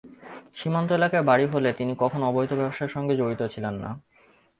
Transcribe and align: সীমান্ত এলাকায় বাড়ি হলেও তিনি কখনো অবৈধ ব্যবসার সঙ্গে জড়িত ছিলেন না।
সীমান্ত 0.55 0.89
এলাকায় 0.91 1.25
বাড়ি 1.25 1.45
হলেও 1.45 1.77
তিনি 1.77 1.93
কখনো 1.99 2.23
অবৈধ 2.27 2.51
ব্যবসার 2.53 2.93
সঙ্গে 2.95 3.13
জড়িত 3.15 3.41
ছিলেন 3.53 3.75
না। 3.83 3.89